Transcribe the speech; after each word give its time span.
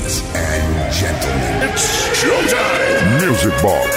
Ladies 0.00 0.22
and 0.34 0.92
gentlemen, 0.92 1.68
it's 1.68 1.84
showtime! 2.16 3.20
Music 3.20 3.52
Box. 3.62 3.96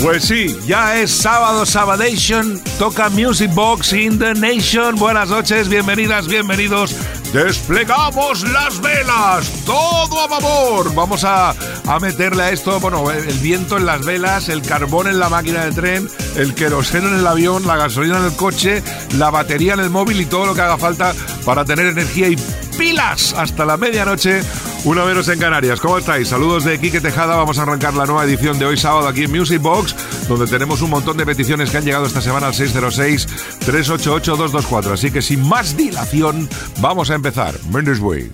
Pues 0.00 0.24
sí, 0.24 0.56
ya 0.66 1.00
es 1.00 1.10
sábado, 1.10 1.66
Sabadation, 1.66 2.58
toca 2.78 3.10
Music 3.10 3.52
Box 3.52 3.92
in 3.92 4.18
the 4.18 4.32
Nation. 4.34 4.96
Buenas 4.96 5.28
noches, 5.28 5.68
bienvenidas, 5.68 6.26
bienvenidos. 6.28 6.94
Desplegamos 7.32 8.46
las 8.50 8.78
velas, 8.82 9.50
todo 9.64 10.20
a 10.20 10.28
favor. 10.28 10.94
Vamos 10.94 11.24
a, 11.24 11.54
a 11.86 11.98
meterle 11.98 12.42
a 12.42 12.50
esto, 12.50 12.78
bueno, 12.78 13.10
el 13.10 13.38
viento 13.38 13.78
en 13.78 13.86
las 13.86 14.04
velas, 14.04 14.50
el 14.50 14.60
carbón 14.60 15.06
en 15.06 15.18
la 15.18 15.30
máquina 15.30 15.64
de 15.64 15.72
tren, 15.72 16.10
el 16.36 16.54
queroseno 16.54 17.08
en 17.08 17.20
el 17.20 17.26
avión, 17.26 17.66
la 17.66 17.76
gasolina 17.76 18.18
en 18.18 18.24
el 18.24 18.36
coche, 18.36 18.82
la 19.16 19.30
batería 19.30 19.72
en 19.72 19.80
el 19.80 19.88
móvil 19.88 20.20
y 20.20 20.26
todo 20.26 20.44
lo 20.44 20.54
que 20.54 20.60
haga 20.60 20.76
falta 20.76 21.14
para 21.46 21.64
tener 21.64 21.86
energía 21.86 22.28
y 22.28 22.36
pilas 22.76 23.34
hasta 23.36 23.64
la 23.64 23.78
medianoche 23.78 24.42
una 24.84 25.04
menos 25.04 25.28
en 25.28 25.38
Canarias. 25.38 25.78
¿Cómo 25.80 25.98
estáis? 25.98 26.26
Saludos 26.28 26.64
de 26.64 26.80
Quique 26.80 27.00
Tejada. 27.00 27.36
Vamos 27.36 27.58
a 27.58 27.62
arrancar 27.62 27.94
la 27.94 28.04
nueva 28.04 28.24
edición 28.24 28.58
de 28.58 28.66
hoy 28.66 28.76
sábado 28.76 29.08
aquí 29.08 29.22
en 29.24 29.30
Music 29.30 29.62
Box, 29.62 29.94
donde 30.28 30.46
tenemos 30.46 30.82
un 30.82 30.90
montón 30.90 31.16
de 31.16 31.24
peticiones 31.24 31.70
que 31.70 31.78
han 31.78 31.84
llegado 31.84 32.04
esta 32.06 32.20
semana 32.20 32.48
al 32.48 32.54
606-388-224. 32.54 34.92
Así 34.92 35.10
que 35.10 35.22
sin 35.22 35.42
más 35.46 35.74
dilación, 35.76 36.48
vamos 36.80 37.10
a 37.10 37.14
empezar. 37.14 37.54
Mendes 37.70 38.00
Way. 38.00 38.32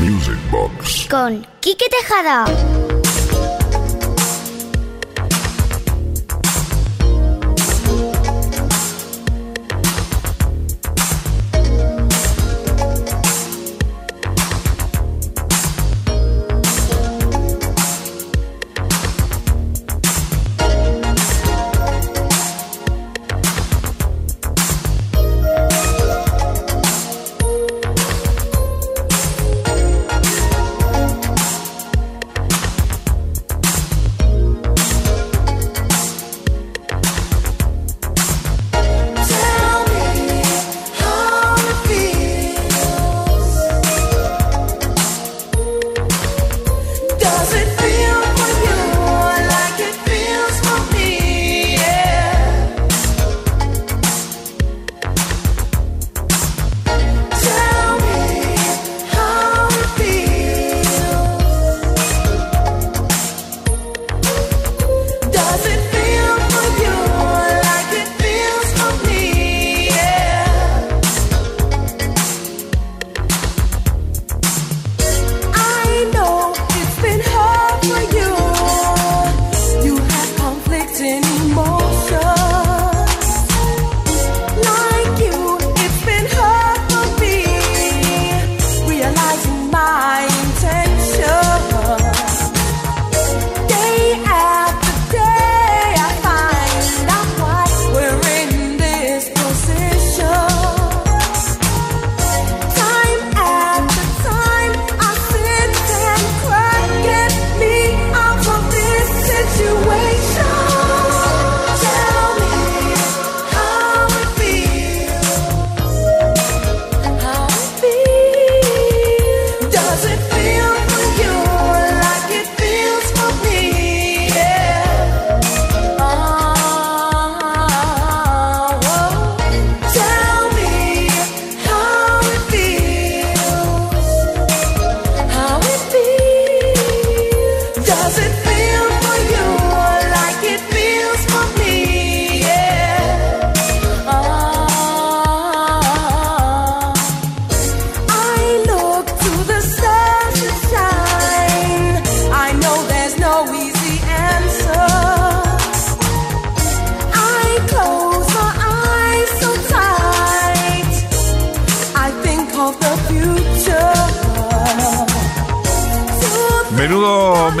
Music 0.00 0.38
Box. 0.50 1.06
Con 1.08 1.46
Quique 1.60 1.86
Tejada. 1.88 2.44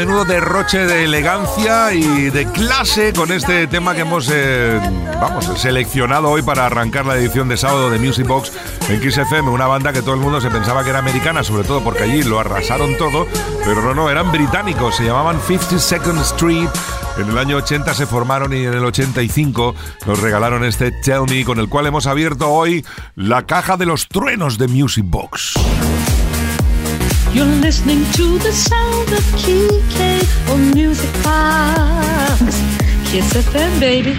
Menudo, 0.00 0.24
derroche 0.24 0.86
de 0.86 1.04
elegancia 1.04 1.92
y 1.92 2.30
de 2.30 2.50
clase 2.50 3.12
con 3.12 3.30
este 3.30 3.66
tema 3.66 3.94
que 3.94 4.00
hemos 4.00 4.30
eh, 4.32 4.80
vamos, 5.20 5.44
seleccionado 5.60 6.30
hoy 6.30 6.40
para 6.40 6.64
arrancar 6.64 7.04
la 7.04 7.18
edición 7.18 7.50
de 7.50 7.58
sábado 7.58 7.90
de 7.90 7.98
Music 7.98 8.26
Box 8.26 8.50
en 8.88 8.98
Kiss 8.98 9.18
FM, 9.18 9.50
una 9.50 9.66
banda 9.66 9.92
que 9.92 10.00
todo 10.00 10.14
el 10.14 10.20
mundo 10.22 10.40
se 10.40 10.48
pensaba 10.48 10.84
que 10.84 10.88
era 10.88 11.00
americana, 11.00 11.44
sobre 11.44 11.64
todo 11.64 11.84
porque 11.84 12.04
allí 12.04 12.22
lo 12.22 12.40
arrasaron 12.40 12.96
todo, 12.96 13.26
pero 13.62 13.82
no, 13.82 13.92
no, 13.92 14.08
eran 14.08 14.32
británicos, 14.32 14.96
se 14.96 15.04
llamaban 15.04 15.38
52nd 15.38 16.20
Street. 16.22 16.70
En 17.18 17.28
el 17.28 17.36
año 17.36 17.58
80 17.58 17.92
se 17.92 18.06
formaron 18.06 18.54
y 18.54 18.64
en 18.64 18.72
el 18.72 18.84
85 18.86 19.74
nos 20.06 20.18
regalaron 20.18 20.64
este 20.64 20.92
Tell 20.92 21.26
Me 21.28 21.44
con 21.44 21.58
el 21.58 21.68
cual 21.68 21.84
hemos 21.84 22.06
abierto 22.06 22.48
hoy 22.48 22.86
la 23.16 23.44
caja 23.44 23.76
de 23.76 23.84
los 23.84 24.08
truenos 24.08 24.56
de 24.56 24.66
Music 24.66 25.04
Box. 25.06 25.58
You're 27.32 27.46
listening 27.60 28.04
to 28.12 28.38
the 28.38 28.52
sound 28.52 29.12
of 29.12 29.24
Kike 29.36 30.50
on 30.50 30.70
Music 30.72 31.10
Box. 31.22 32.60
Kiss 33.10 33.34
FM, 33.34 33.80
baby. 33.80 34.18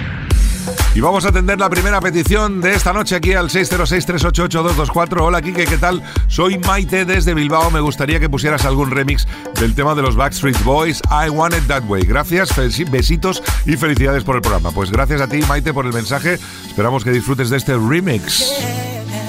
Y 0.93 0.99
vamos 0.99 1.25
a 1.25 1.29
atender 1.29 1.57
la 1.57 1.69
primera 1.69 2.01
petición 2.01 2.59
de 2.59 2.73
esta 2.73 2.91
noche 2.91 3.15
aquí 3.15 3.33
al 3.33 3.49
606-388-224. 3.49 5.21
Hola, 5.21 5.41
Kike, 5.41 5.65
¿qué 5.65 5.77
tal? 5.77 6.03
Soy 6.27 6.57
Maite 6.59 7.05
desde 7.05 7.33
Bilbao. 7.33 7.71
Me 7.71 7.79
gustaría 7.79 8.19
que 8.19 8.29
pusieras 8.29 8.65
algún 8.65 8.91
remix 8.91 9.25
del 9.59 9.73
tema 9.73 9.95
de 9.95 10.01
los 10.01 10.15
Backstreet 10.15 10.61
Boys, 10.63 11.01
I 11.09 11.29
Want 11.29 11.55
It 11.55 11.67
That 11.67 11.83
Way. 11.87 12.03
Gracias, 12.03 12.53
besitos 12.91 13.41
y 13.65 13.77
felicidades 13.77 14.23
por 14.25 14.35
el 14.35 14.41
programa. 14.41 14.71
Pues 14.71 14.91
gracias 14.91 15.21
a 15.21 15.27
ti, 15.27 15.41
Maite, 15.47 15.73
por 15.73 15.85
el 15.85 15.93
mensaje. 15.93 16.37
Esperamos 16.67 17.03
que 17.05 17.11
disfrutes 17.11 17.49
de 17.49 17.57
este 17.57 17.77
remix. 17.77 18.51
You 18.51 19.20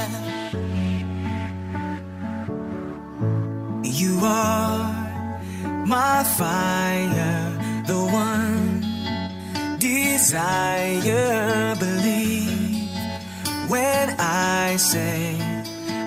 are 4.24 5.86
my 5.86 6.24
fire, 6.38 7.84
the 7.86 8.00
one 8.24 9.78
desire. 9.78 11.76
Believe 11.78 12.90
when 13.69 14.14
I 14.19 14.76
say 14.76 15.36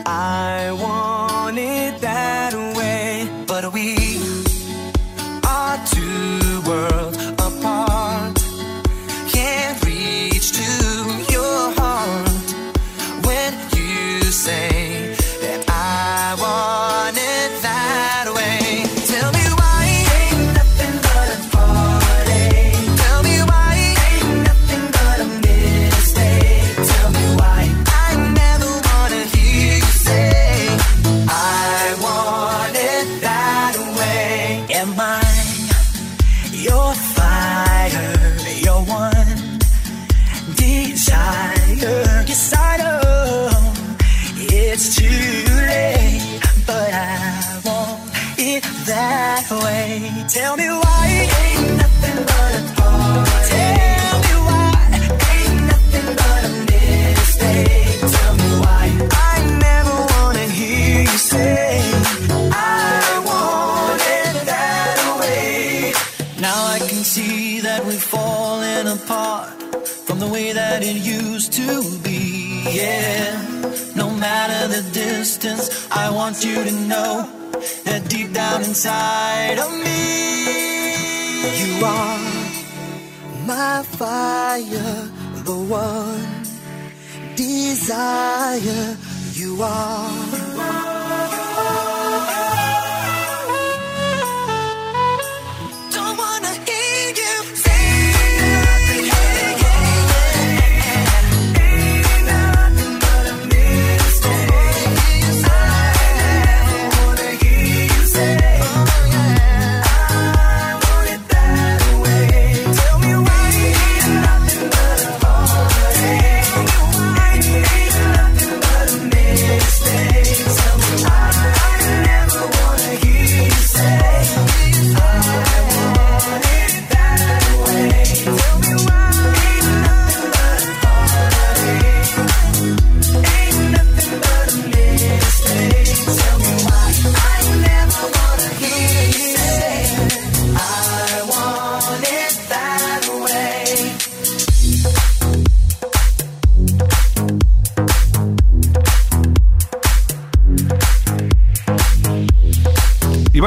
I 0.06 0.71
want 0.71 1.57
it 1.57 2.01
you 2.01 2.34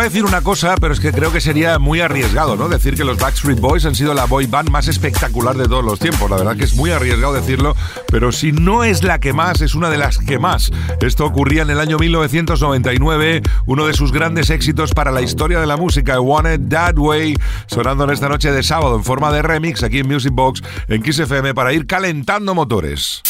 decir 0.08 0.24
una 0.24 0.40
cosa, 0.40 0.74
pero 0.80 0.94
es 0.94 1.00
que 1.00 1.12
creo 1.12 1.30
que 1.30 1.40
sería 1.40 1.78
muy 1.78 2.00
arriesgado, 2.00 2.56
¿no? 2.56 2.70
Decir 2.70 2.94
que 2.94 3.04
los 3.04 3.18
Backstreet 3.18 3.60
Boys 3.60 3.84
han 3.84 3.94
sido 3.94 4.14
la 4.14 4.24
boy 4.24 4.46
band 4.46 4.70
más 4.70 4.88
espectacular 4.88 5.54
de 5.54 5.64
todos 5.64 5.84
los 5.84 5.98
tiempos. 5.98 6.30
La 6.30 6.38
verdad 6.38 6.56
que 6.56 6.64
es 6.64 6.74
muy 6.74 6.90
arriesgado 6.90 7.34
decirlo, 7.34 7.76
pero 8.10 8.32
si 8.32 8.50
no 8.52 8.84
es 8.84 9.02
la 9.02 9.20
que 9.20 9.34
más, 9.34 9.60
es 9.60 9.74
una 9.74 9.90
de 9.90 9.98
las 9.98 10.16
que 10.16 10.38
más. 10.38 10.70
Esto 11.02 11.26
ocurría 11.26 11.60
en 11.60 11.68
el 11.68 11.78
año 11.78 11.98
1999, 11.98 13.42
uno 13.66 13.86
de 13.86 13.92
sus 13.92 14.10
grandes 14.10 14.48
éxitos 14.48 14.92
para 14.92 15.10
la 15.10 15.20
historia 15.20 15.60
de 15.60 15.66
la 15.66 15.76
música, 15.76 16.14
I 16.14 16.18
Want 16.20 16.48
It 16.54 16.70
That 16.70 16.96
Way, 16.96 17.36
sonando 17.66 18.04
en 18.04 18.10
esta 18.10 18.30
noche 18.30 18.50
de 18.50 18.62
sábado 18.62 18.96
en 18.96 19.04
forma 19.04 19.30
de 19.30 19.42
remix 19.42 19.82
aquí 19.82 19.98
en 19.98 20.08
Music 20.08 20.32
Box, 20.32 20.62
en 20.88 21.02
Kiss 21.02 21.18
FM, 21.18 21.52
para 21.52 21.74
ir 21.74 21.86
calentando 21.86 22.54
motores. 22.54 23.20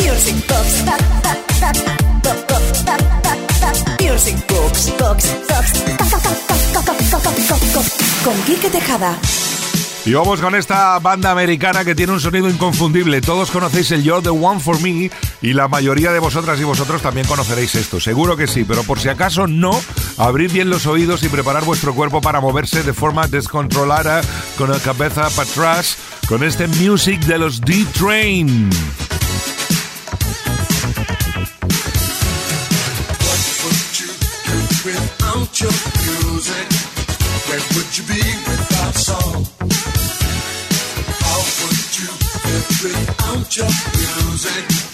Music 0.00 0.36
Box, 0.48 0.82
Music 4.00 4.46
Box, 4.48 4.92
Box 4.98 5.41
con 8.24 8.40
Quique 8.42 8.70
Tejada. 8.70 9.18
Y 10.04 10.12
vamos 10.14 10.40
con 10.40 10.54
esta 10.54 10.98
banda 10.98 11.30
americana 11.30 11.84
que 11.84 11.94
tiene 11.94 12.12
un 12.12 12.20
sonido 12.20 12.48
inconfundible. 12.48 13.20
Todos 13.20 13.50
conocéis 13.50 13.90
el 13.92 14.02
You're 14.02 14.22
the 14.22 14.30
One 14.30 14.58
for 14.58 14.80
Me 14.80 15.10
y 15.40 15.52
la 15.52 15.68
mayoría 15.68 16.12
de 16.12 16.18
vosotras 16.18 16.60
y 16.60 16.64
vosotros 16.64 17.02
también 17.02 17.26
conoceréis 17.26 17.74
esto. 17.76 18.00
Seguro 18.00 18.36
que 18.36 18.48
sí, 18.48 18.64
pero 18.64 18.82
por 18.82 18.98
si 18.98 19.08
acaso 19.08 19.46
no, 19.46 19.80
abrid 20.18 20.52
bien 20.52 20.70
los 20.70 20.86
oídos 20.86 21.22
y 21.22 21.28
preparar 21.28 21.64
vuestro 21.64 21.94
cuerpo 21.94 22.20
para 22.20 22.40
moverse 22.40 22.82
de 22.82 22.92
forma 22.92 23.28
descontrolada 23.28 24.22
con 24.58 24.70
la 24.70 24.78
cabeza 24.78 25.28
para 25.30 25.48
atrás 25.48 25.96
con 26.28 26.42
este 26.42 26.66
music 26.66 27.20
de 27.20 27.38
los 27.38 27.60
D-Train. 27.60 28.70
your 43.56 43.66
music. 43.66 44.91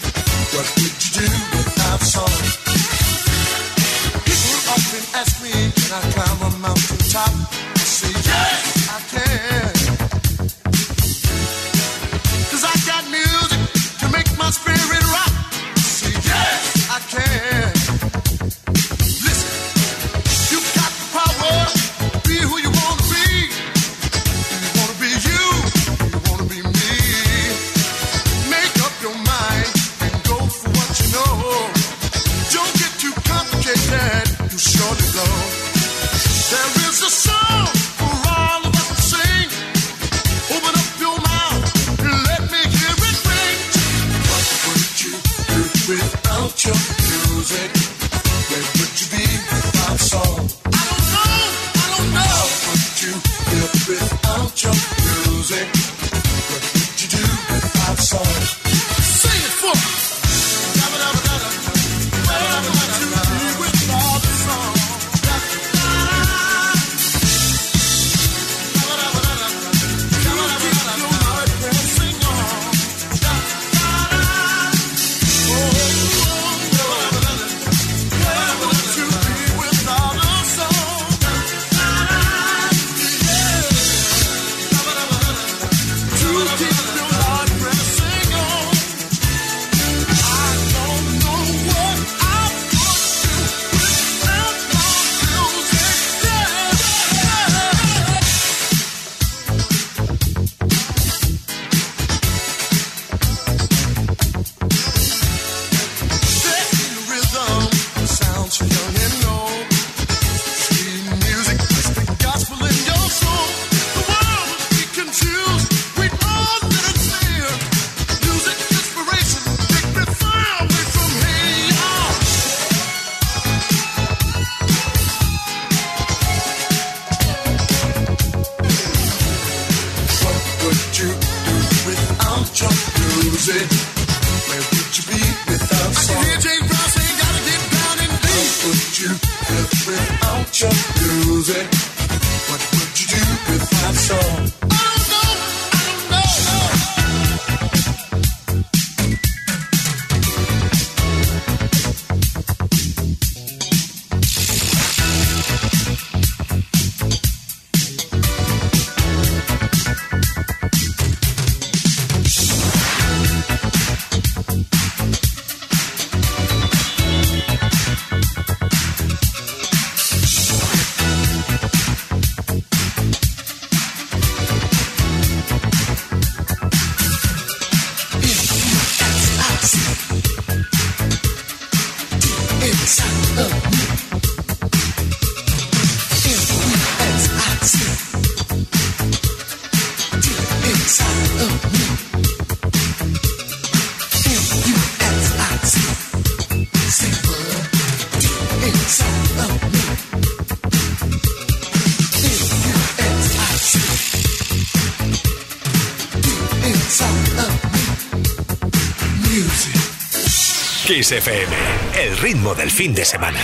Kiss 211.09 211.17
FM, 211.17 211.55
el 212.03 212.17
ritmo 212.17 212.53
del 212.53 212.69
fin 212.69 212.93
de 212.93 213.03
semana. 213.03 213.39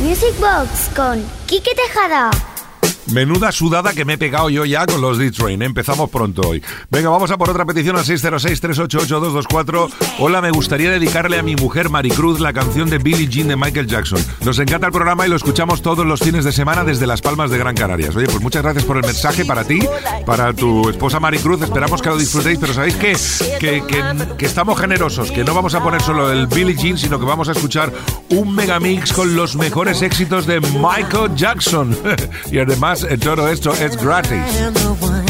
Music 0.00 0.34
Box 0.40 0.90
con 0.96 1.22
Quique 1.46 1.72
Tejada. 1.74 2.30
Menuda 3.12 3.52
sudada 3.52 3.92
que 3.92 4.04
me 4.04 4.14
he 4.14 4.18
pegado 4.18 4.50
yo 4.50 4.64
ya 4.64 4.84
con 4.84 5.00
los 5.00 5.18
D-Train. 5.18 5.62
Empezamos 5.62 6.10
pronto 6.10 6.42
hoy. 6.42 6.62
Venga, 6.90 7.08
vamos 7.08 7.30
a 7.30 7.38
por 7.38 7.50
otra 7.50 7.64
petición 7.64 7.96
al 7.96 8.04
606-388-224. 8.04 9.90
Hola, 10.18 10.40
me 10.40 10.50
gustaría 10.50 10.90
dedicarle 10.90 11.38
a 11.38 11.42
mi 11.42 11.54
mujer 11.54 11.88
Maricruz 11.88 12.40
la 12.40 12.52
canción 12.52 12.90
de 12.90 12.98
Billie 12.98 13.28
Jean 13.28 13.48
de 13.48 13.56
Michael 13.56 13.86
Jackson. 13.86 14.24
Nos 14.44 14.58
encanta 14.58 14.86
el 14.86 14.92
programa 14.92 15.26
y 15.26 15.30
lo 15.30 15.36
escuchamos 15.36 15.82
todos 15.82 16.04
los 16.04 16.20
fines 16.20 16.44
de 16.44 16.52
semana 16.52 16.82
desde 16.84 17.06
Las 17.06 17.22
Palmas 17.22 17.50
de 17.50 17.58
Gran 17.58 17.76
Canarias. 17.76 18.16
Oye, 18.16 18.26
pues 18.26 18.40
muchas 18.40 18.62
gracias 18.62 18.84
por 18.84 18.96
el 18.96 19.04
mensaje 19.04 19.44
para 19.44 19.64
ti, 19.64 19.78
para 20.24 20.52
tu 20.52 20.88
esposa 20.88 21.20
Maricruz. 21.20 21.62
Esperamos 21.62 22.02
que 22.02 22.08
lo 22.08 22.18
disfrutéis, 22.18 22.58
pero 22.58 22.72
sabéis 22.72 22.96
que, 22.96 23.16
que, 23.60 23.82
que 24.36 24.46
estamos 24.46 24.80
generosos, 24.80 25.30
que 25.30 25.44
no 25.44 25.54
vamos 25.54 25.74
a 25.74 25.82
poner 25.82 26.02
solo 26.02 26.32
el 26.32 26.48
Billie 26.48 26.74
Jean, 26.74 26.98
sino 26.98 27.20
que 27.20 27.24
vamos 27.24 27.48
a 27.48 27.52
escuchar 27.52 27.92
un 28.30 28.54
megamix 28.54 29.12
con 29.12 29.36
los 29.36 29.54
mejores 29.54 30.02
éxitos 30.02 30.46
de 30.46 30.60
Michael 30.60 31.34
Jackson. 31.36 31.96
y 32.50 32.58
además, 32.58 32.95
eh, 33.04 33.18
todo 33.18 33.48
esto 33.48 33.72
es 33.72 33.96
gratis. 33.96 34.40
am 34.60 34.72
the 34.74 34.88
one 35.00 35.26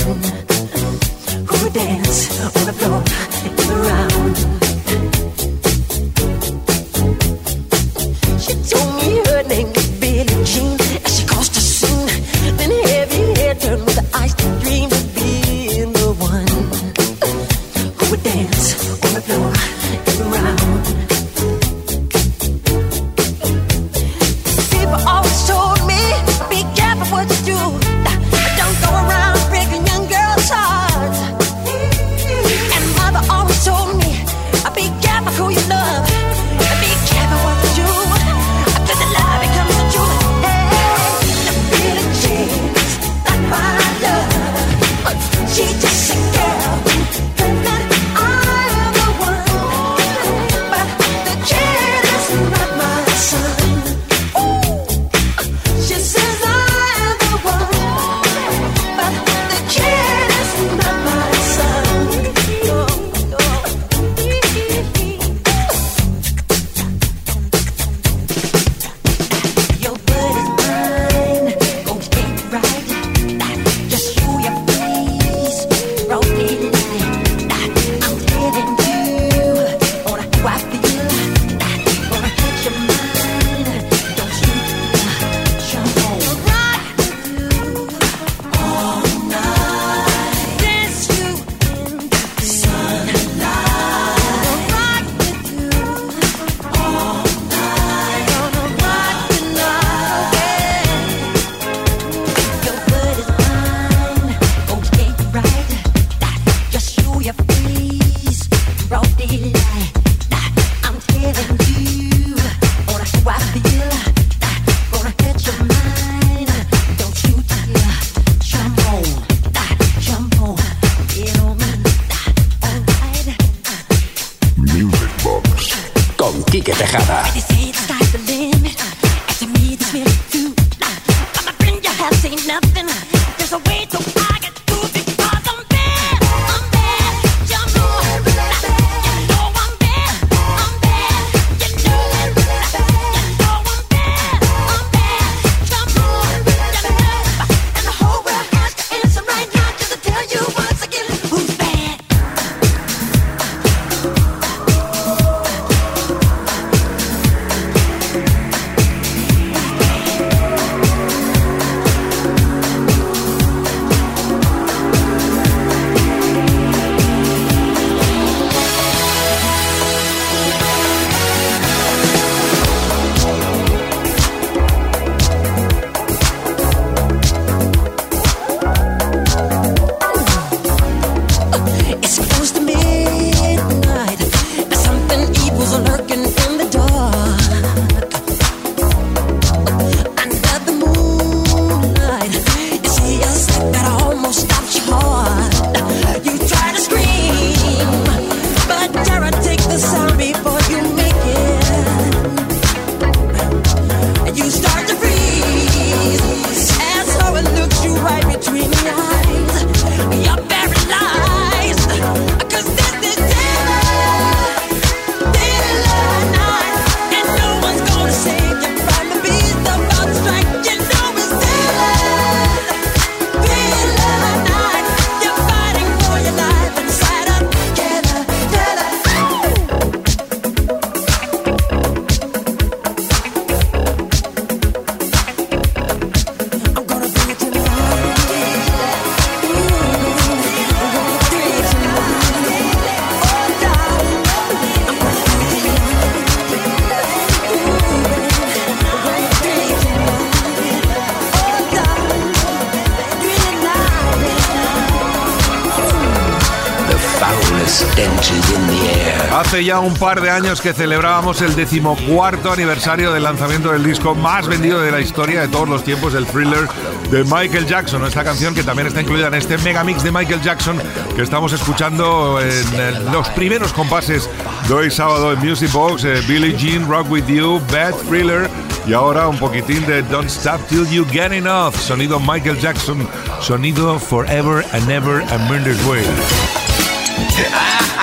Hace 259.32 259.64
ya 259.64 259.80
un 259.80 259.94
par 259.94 260.20
de 260.20 260.30
años 260.30 260.60
que 260.60 260.72
celebrábamos 260.72 261.42
el 261.42 261.54
decimocuarto 261.54 262.52
aniversario 262.52 263.12
del 263.12 263.22
lanzamiento 263.22 263.72
del 263.72 263.84
disco 263.84 264.14
más 264.14 264.46
vendido 264.46 264.80
de 264.80 264.90
la 264.90 265.00
historia 265.00 265.42
de 265.42 265.48
todos 265.48 265.68
los 265.68 265.84
tiempos, 265.84 266.14
el 266.14 266.26
thriller 266.26 266.68
de 267.10 267.24
Michael 267.24 267.66
Jackson. 267.66 268.04
Esta 268.04 268.24
canción 268.24 268.54
que 268.54 268.62
también 268.62 268.88
está 268.88 269.02
incluida 269.02 269.28
en 269.28 269.34
este 269.34 269.58
megamix 269.58 270.02
de 270.02 270.10
Michael 270.12 270.40
Jackson 270.40 270.80
que 271.14 271.22
estamos 271.22 271.52
escuchando 271.52 272.40
en 272.40 273.12
los 273.12 273.28
primeros 273.30 273.72
compases 273.72 274.30
de 274.68 274.74
hoy 274.74 274.90
sábado 274.90 275.32
en 275.32 275.38
Music 275.40 275.70
Box, 275.72 276.04
eh, 276.04 276.22
Billie 276.26 276.56
Jean, 276.56 276.88
Rock 276.88 277.10
With 277.10 277.26
You, 277.26 277.60
Bad 277.70 277.94
Thriller 278.08 278.48
y 278.86 278.92
ahora 278.92 279.28
un 279.28 279.38
poquitín 279.38 279.84
de 279.86 280.02
Don't 280.02 280.28
Stop 280.28 280.66
Till 280.68 280.88
You 280.88 281.06
Get 281.10 281.32
Enough, 281.32 281.74
sonido 281.74 282.18
Michael 282.20 282.58
Jackson, 282.58 283.06
sonido 283.40 283.98
Forever 283.98 284.64
and 284.72 284.90
Ever 284.90 285.22
and 285.22 285.50
Murder's 285.50 285.84
Way. 285.86 286.04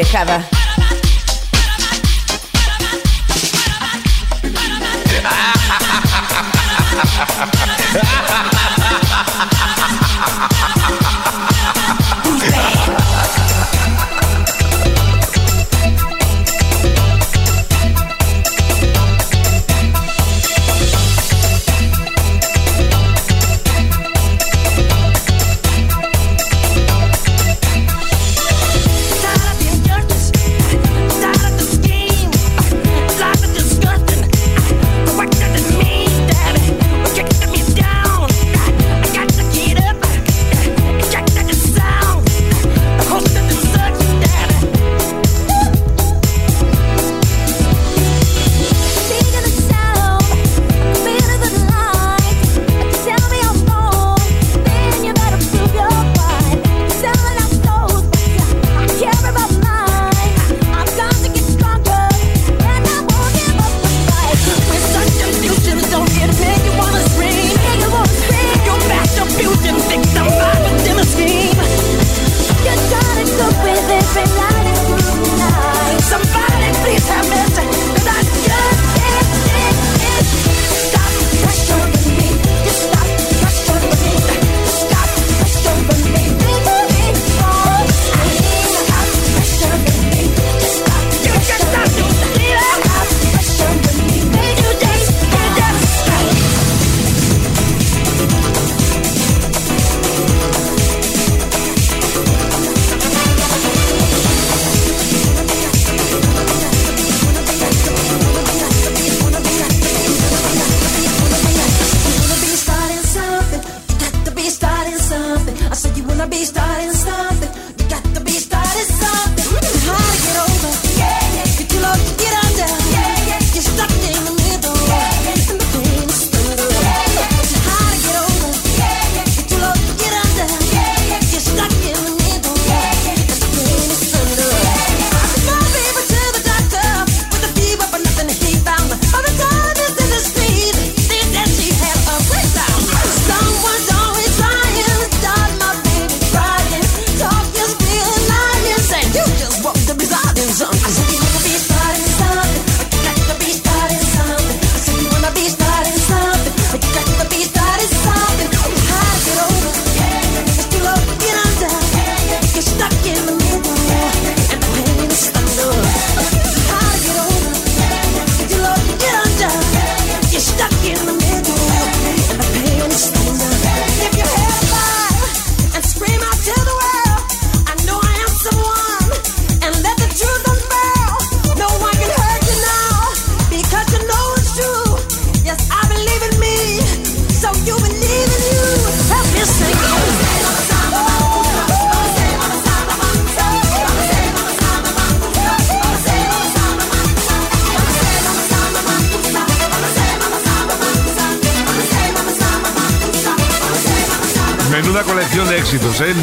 Que 0.00 0.49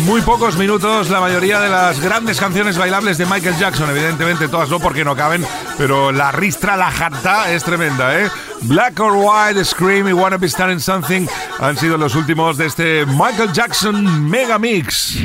muy 0.07 0.21
pocos 0.21 0.57
minutos 0.57 1.09
la 1.09 1.19
mayoría 1.19 1.59
de 1.59 1.67
las 1.69 1.99
grandes 1.99 2.39
canciones 2.39 2.77
bailables 2.77 3.17
de 3.17 3.25
Michael 3.25 3.57
Jackson. 3.57 3.89
Evidentemente 3.89 4.47
todas 4.47 4.69
no 4.69 4.79
porque 4.79 5.03
no 5.03 5.17
caben, 5.17 5.45
pero 5.77 6.13
la 6.13 6.31
ristra, 6.31 6.77
la 6.77 6.89
janta 6.89 7.51
es 7.51 7.63
tremenda, 7.63 8.17
¿eh? 8.17 8.29
Black 8.61 8.99
or 9.01 9.13
White, 9.15 9.63
Scream 9.65 10.07
y 10.07 10.13
Wanna 10.13 10.37
Be 10.37 10.47
Starting 10.47 10.79
Something 10.79 11.27
han 11.59 11.75
sido 11.75 11.97
los 11.97 12.15
últimos 12.15 12.57
de 12.57 12.67
este 12.67 13.05
Michael 13.05 13.51
Jackson 13.51 14.29
Mega 14.29 14.57
Mix. 14.57 15.17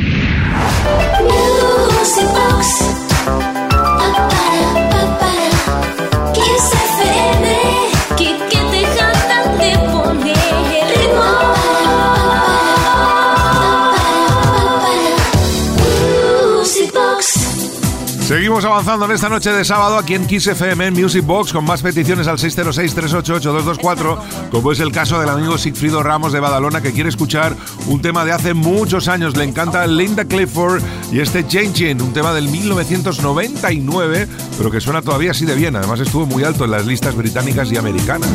avanzando 18.83 19.05
en 19.05 19.13
esta 19.13 19.29
noche 19.29 19.53
de 19.53 19.65
sábado 19.65 19.97
aquí 19.97 20.15
en 20.15 20.27
Kiss 20.27 20.49
FM 20.49 20.89
en 20.89 20.95
Music 20.95 21.25
Box 21.25 21.53
con 21.53 21.65
más 21.65 21.83
peticiones 21.83 22.27
al 22.27 22.39
606-388-224, 22.39 24.19
como 24.51 24.73
es 24.73 24.81
el 24.81 24.91
caso 24.91 25.21
del 25.21 25.29
amigo 25.29 25.57
Sigfrido 25.57 26.03
Ramos 26.03 26.33
de 26.33 26.41
Badalona 26.41 26.81
que 26.81 26.91
quiere 26.91 27.09
escuchar 27.09 27.55
un 27.87 28.03
tema 28.03 28.25
de 28.25 28.33
hace 28.33 28.55
muchos 28.55 29.07
años. 29.07 29.37
Le 29.37 29.45
encanta 29.45 29.87
Linda 29.87 30.25
Clifford 30.25 30.83
y 31.13 31.21
este 31.21 31.47
Changing, 31.47 32.03
un 32.03 32.13
tema 32.13 32.33
del 32.33 32.49
1999, 32.49 34.27
pero 34.59 34.71
que 34.73 34.81
suena 34.81 35.01
todavía 35.01 35.31
así 35.31 35.45
de 35.45 35.55
bien. 35.55 35.77
Además, 35.77 36.01
estuvo 36.01 36.27
muy 36.27 36.43
alto 36.43 36.65
en 36.65 36.73
las 36.73 36.85
listas 36.85 37.15
británicas 37.15 37.71
y 37.71 37.77
americanas. 37.77 38.31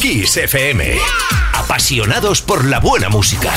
Kiss 0.00 0.36
FM. 0.36 0.96
Apasionados 1.54 2.40
por 2.40 2.64
la 2.64 2.78
buena 2.78 3.08
música. 3.08 3.52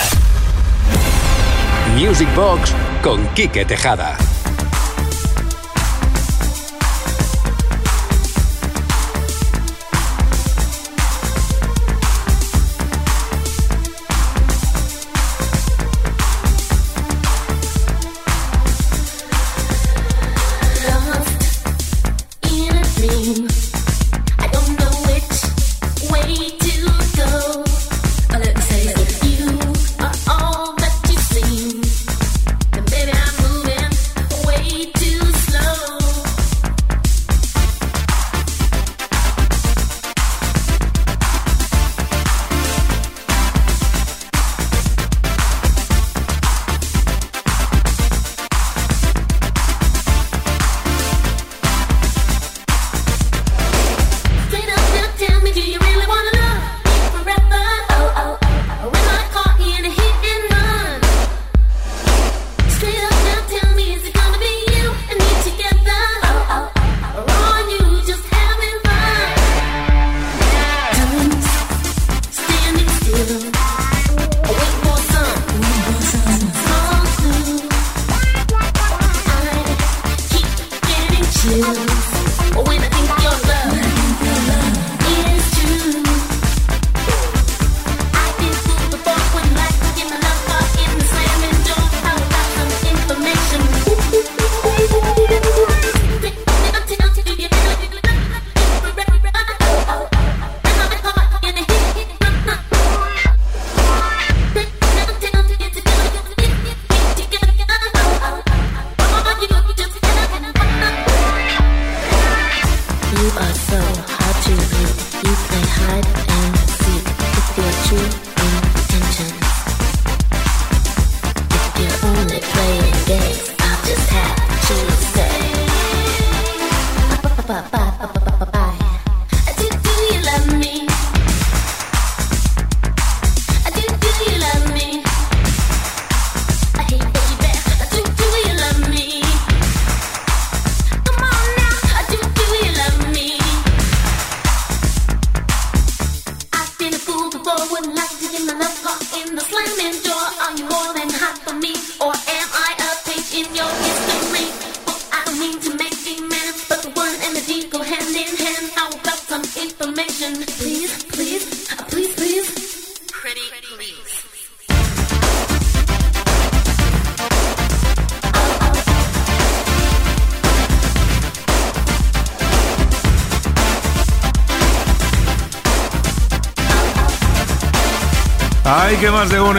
Music 1.95 2.33
Box 2.35 2.73
con 3.03 3.27
Quique 3.35 3.63
Tejada. 3.63 4.17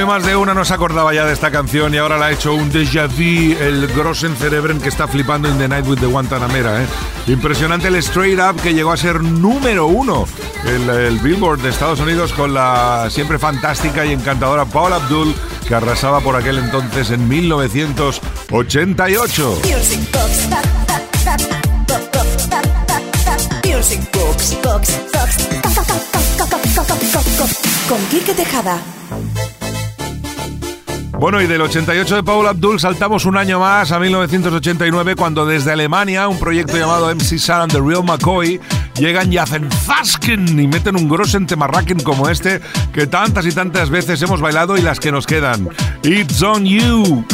más 0.07 0.25
de 0.25 0.37
una 0.37 0.55
no 0.55 0.65
se 0.65 0.73
acordaba 0.75 1.12
ya 1.15 1.27
de 1.27 1.33
esta 1.33 1.51
canción 1.51 1.95
y 1.95 1.99
ahora 1.99 2.19
la 2.19 2.27
ha 2.27 2.33
hecho 2.33 2.55
un 2.55 2.73
déjà 2.73 3.07
vu, 3.07 3.57
el 3.61 3.87
Grossen 3.88 4.35
Cerebren 4.37 4.81
que 4.81 4.88
está 4.88 5.07
flipando 5.07 5.49
en 5.49 5.59
The 5.59 5.69
Night 5.69 5.87
with 5.87 5.99
the 5.99 6.07
Guantanamera. 6.07 6.83
¿eh? 6.83 6.87
Impresionante 7.27 7.88
el 7.88 7.97
Straight 7.97 8.38
Up 8.38 8.61
que 8.61 8.75
llegó 8.75 8.93
a 8.93 8.97
ser 8.97 9.23
número 9.23 9.87
uno 9.87 10.27
en 10.65 10.88
el, 10.88 11.19
Billboard 11.19 11.61
de 11.61 11.71
Estados 11.71 12.01
Unidos 12.01 12.33
con 12.33 12.55
la 12.55 13.09
siempre 13.11 13.38
fantástica 13.38 14.05
y 14.05 14.12
encantadora 14.12 14.65
Paula 14.65 14.97
Abdul 14.97 15.35
que 15.69 15.75
arrasaba 15.75 16.21
por 16.21 16.37
aquel 16.37 16.59
entonces 16.59 17.11
en 17.11 17.29
1988. 17.29 19.61
Con 27.88 27.99
Quique 28.07 28.35
Tejada. 28.35 28.79
Bueno, 31.23 31.41
y 31.41 31.47
del 31.47 31.61
88 31.61 32.17
de 32.17 32.23
Paula 32.25 32.51
Abdul 32.51 32.81
saltamos 32.81 33.27
un 33.27 33.37
año 33.37 33.61
más 33.61 33.93
a 33.93 34.01
1989 34.01 35.15
cuando 35.15 35.47
desde 35.47 35.71
Alemania 35.71 36.27
un 36.27 36.37
proyecto 36.37 36.77
llamado 36.77 37.15
MC 37.15 37.39
Sar 37.39 37.61
and 37.61 37.71
the 37.71 37.79
Real 37.81 38.03
McCoy 38.03 38.61
llegan 38.97 39.33
y 39.33 39.39
hacen 39.39 39.71
Fasken 39.71 40.59
y 40.59 40.67
meten 40.67 40.97
un 40.97 41.09
grossen 41.09 41.47
temarraken 41.47 42.01
como 42.01 42.29
este 42.29 42.61
que 42.93 43.07
tantas 43.07 43.47
y 43.47 43.53
tantas 43.53 43.89
veces 43.89 44.21
hemos 44.21 44.41
bailado 44.41 44.77
y 44.77 44.83
las 44.83 44.99
que 44.99 45.13
nos 45.13 45.29
quedan. 45.29 45.69
It's 46.03 46.43
on 46.43 46.65
you. 46.65 47.25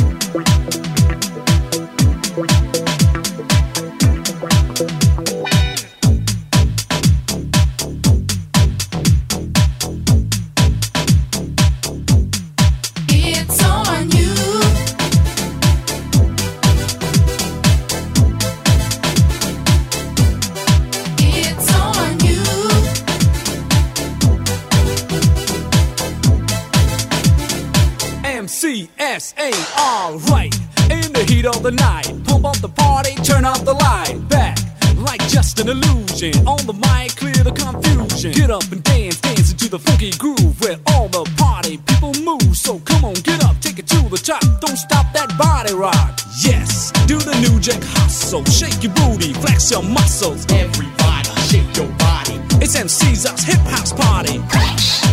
In 31.38 31.44
the 31.62 31.70
night, 31.70 32.10
pump 32.24 32.44
up 32.46 32.58
the 32.58 32.68
party, 32.68 33.14
turn 33.22 33.44
up 33.44 33.64
the 33.64 33.72
light. 33.72 34.18
Back 34.28 34.58
like 34.98 35.22
just 35.28 35.60
an 35.60 35.68
illusion. 35.68 36.34
On 36.48 36.58
the 36.66 36.74
mic, 36.74 37.14
clear 37.14 37.44
the 37.46 37.54
confusion. 37.54 38.32
Get 38.32 38.50
up 38.50 38.66
and 38.72 38.82
dance, 38.82 39.20
dance 39.20 39.52
into 39.52 39.68
the 39.68 39.78
funky 39.78 40.10
groove 40.18 40.60
where 40.60 40.78
all 40.90 41.06
the 41.06 41.22
party 41.36 41.78
people 41.78 42.12
move. 42.24 42.56
So 42.56 42.80
come 42.80 43.04
on, 43.04 43.14
get 43.22 43.44
up, 43.44 43.54
take 43.60 43.78
it 43.78 43.86
to 43.86 44.02
the 44.10 44.18
top. 44.18 44.42
Don't 44.60 44.76
stop 44.76 45.12
that 45.12 45.30
body 45.38 45.74
rock. 45.74 46.18
Yes, 46.42 46.90
do 47.06 47.18
the 47.18 47.38
new 47.38 47.60
jack 47.60 47.82
hustle. 47.82 48.44
Shake 48.46 48.82
your 48.82 48.92
booty, 48.94 49.32
flex 49.34 49.70
your 49.70 49.84
muscles. 49.84 50.44
Everybody, 50.50 51.30
shake 51.46 51.70
your 51.76 51.88
body. 52.02 52.34
It's 52.58 52.74
MC's 52.74 53.26
us 53.26 53.44
hip 53.44 53.62
house 53.70 53.92
party. 53.92 54.38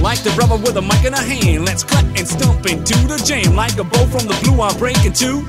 Like 0.02 0.24
the 0.24 0.34
brother 0.36 0.58
with 0.58 0.76
a 0.76 0.82
mic 0.82 1.06
in 1.06 1.14
a 1.14 1.22
hand, 1.22 1.66
let's 1.66 1.84
cut 1.84 2.04
and 2.18 2.28
stomp 2.28 2.66
into 2.66 2.98
the 3.06 3.22
jam. 3.24 3.56
Like 3.56 3.78
a 3.78 3.84
bow 3.84 4.06
from 4.08 4.26
the 4.26 4.38
blue, 4.42 4.60
I'm 4.62 4.76
breaking 4.80 5.14
two. 5.14 5.46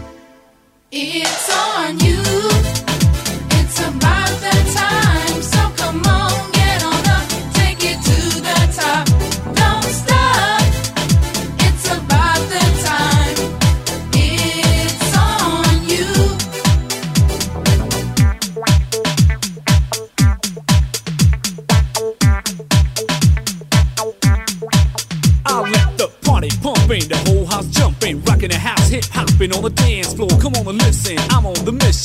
It's 0.92 1.50
on 1.50 1.98
you. 1.98 2.22
It's 3.58 3.80
about 3.80 4.30
that 4.40 4.55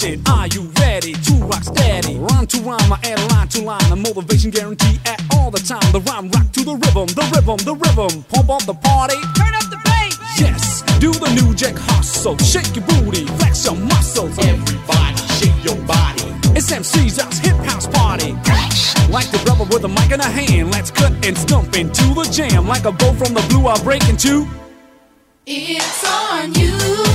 mission. 0.01 0.21
Are 0.27 0.47
you 0.47 0.71
ready 0.79 1.13
to 1.13 1.33
rock 1.45 1.63
steady? 1.63 2.17
Rhyme 2.17 2.47
to 2.47 2.61
rhyme, 2.61 2.93
I 2.93 2.99
add 3.03 3.31
line 3.31 3.47
to 3.49 3.61
line, 3.63 3.91
a 3.91 3.95
motivation 3.95 4.51
guarantee 4.51 4.99
at 5.05 5.21
all 5.33 5.51
the 5.51 5.59
time. 5.59 5.91
The 5.91 6.01
rhyme 6.01 6.29
rock 6.29 6.51
to 6.53 6.63
the 6.63 6.75
rhythm, 6.75 7.07
the 7.07 7.25
rhythm, 7.33 7.57
the 7.57 7.75
rhythm. 7.75 8.23
Pump 8.23 8.49
up 8.49 8.65
the 8.65 8.73
party, 8.73 9.15
turn 9.35 9.53
up 9.55 9.69
the 9.69 9.79
bass. 9.85 10.17
Yes, 10.39 10.81
do 10.99 11.11
the 11.13 11.29
new 11.33 11.53
jack 11.55 11.75
hustle, 11.77 12.37
shake 12.37 12.75
your 12.75 12.85
booty, 12.85 13.25
flex 13.37 13.65
your 13.65 13.75
muscles. 13.75 14.37
Everybody, 14.39 15.17
shake 15.39 15.63
your 15.63 15.77
body. 15.85 16.23
It's 16.55 16.71
MC's 16.71 17.21
house, 17.21 17.39
hip 17.39 17.57
house 17.57 17.87
party. 17.87 18.33
Like 19.09 19.29
the 19.29 19.41
brother 19.43 19.65
with 19.65 19.83
a 19.83 19.89
mic 19.89 20.11
in 20.11 20.21
a 20.21 20.29
hand, 20.29 20.71
let's 20.71 20.91
cut 20.91 21.11
and 21.25 21.37
stump 21.37 21.75
into 21.75 22.13
the 22.13 22.23
jam. 22.31 22.67
Like 22.67 22.85
a 22.85 22.91
bow 22.91 23.13
from 23.13 23.33
the 23.33 23.45
blue, 23.49 23.67
I'll 23.67 23.83
break 23.83 24.07
into. 24.07 24.47
It's 25.45 26.05
on 26.05 26.53
you. 26.53 27.10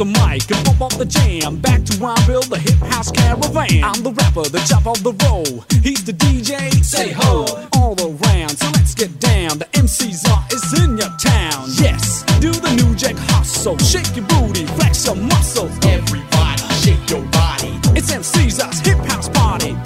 The 0.00 0.06
mic 0.06 0.48
and 0.50 0.64
pump 0.64 0.80
up 0.80 0.94
the 0.96 1.04
jam. 1.04 1.60
Back 1.60 1.84
to 1.84 1.92
Rhyme 1.98 2.16
build 2.26 2.48
the 2.48 2.58
hip 2.58 2.80
house 2.88 3.12
caravan. 3.12 3.84
I'm 3.84 4.00
the 4.02 4.12
rapper, 4.16 4.48
the 4.48 4.64
chop 4.64 4.86
of 4.88 4.96
the 5.04 5.12
roll. 5.28 5.60
He's 5.84 6.02
the 6.04 6.12
DJ, 6.12 6.72
say 6.82 7.12
ho, 7.12 7.44
all 7.76 7.92
around. 8.00 8.56
So 8.56 8.66
let's 8.72 8.94
get 8.94 9.12
down. 9.20 9.58
The 9.58 9.68
MC's 9.76 10.24
are 10.24 10.46
is 10.56 10.64
in 10.80 10.96
your 10.96 11.12
town. 11.20 11.68
Yes, 11.76 12.24
do 12.40 12.50
the 12.50 12.72
new 12.80 12.96
jack 12.96 13.16
hustle. 13.28 13.76
Shake 13.76 14.16
your 14.16 14.24
booty, 14.24 14.64
flex 14.80 15.04
your 15.04 15.16
muscles. 15.16 15.76
Everybody, 15.84 16.64
shake 16.80 17.04
your 17.10 17.24
body. 17.28 17.76
It's 17.92 18.08
MC's 18.10 18.58
us 18.58 18.80
hip 18.80 18.96
house 19.04 19.28
party. 19.28 19.76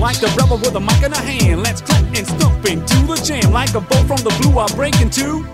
Like 0.00 0.16
the 0.16 0.32
rebel 0.40 0.56
with 0.64 0.74
a 0.76 0.80
mic 0.80 1.02
in 1.04 1.12
a 1.12 1.20
hand, 1.20 1.62
let's 1.62 1.82
clap 1.82 2.04
and 2.16 2.26
stomp 2.26 2.64
into 2.64 2.96
the 3.04 3.20
jam 3.20 3.52
like 3.52 3.74
a 3.74 3.82
bolt 3.84 4.06
from 4.08 4.22
the 4.24 4.32
blue. 4.40 4.56
I 4.58 4.66
break 4.72 4.98
into. 5.02 5.44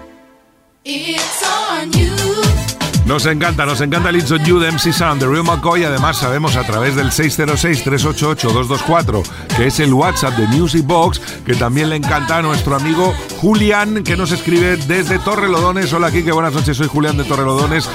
It's 0.84 1.42
on 1.42 1.90
you. 1.98 2.87
Nos 3.08 3.24
encanta, 3.24 3.64
nos 3.64 3.80
encanta 3.80 4.10
el 4.10 4.16
It's 4.16 4.30
on 4.30 4.44
You 4.44 4.60
de 4.60 4.70
MC 4.70 4.92
Sound, 4.92 5.22
de 5.22 5.26
Real 5.26 5.42
McCoy. 5.42 5.82
Además, 5.82 6.18
sabemos 6.18 6.56
a 6.56 6.64
través 6.64 6.94
del 6.94 7.10
606-388-224, 7.10 9.22
que 9.56 9.68
es 9.68 9.80
el 9.80 9.94
WhatsApp 9.94 10.36
de 10.36 10.46
Music 10.48 10.84
Box, 10.84 11.18
que 11.46 11.54
también 11.54 11.88
le 11.88 11.96
encanta 11.96 12.36
a 12.36 12.42
nuestro 12.42 12.76
amigo 12.76 13.14
Julián, 13.38 14.04
que 14.04 14.14
nos 14.14 14.30
escribe 14.30 14.76
desde 14.76 15.18
Torrelodones. 15.20 15.90
Hola, 15.94 16.10
Kike, 16.10 16.32
buenas 16.32 16.52
noches, 16.52 16.76
soy 16.76 16.88
Julián 16.88 17.16
de 17.16 17.24
Torrelodones. 17.24 17.88